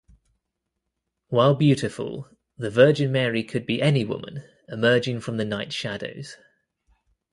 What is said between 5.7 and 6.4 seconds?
shadows.